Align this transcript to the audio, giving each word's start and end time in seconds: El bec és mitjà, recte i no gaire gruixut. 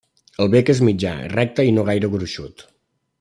El 0.45 0.49
bec 0.53 0.71
és 0.73 0.81
mitjà, 0.87 1.11
recte 1.35 1.67
i 1.71 1.77
no 1.77 1.87
gaire 1.91 2.13
gruixut. 2.15 2.65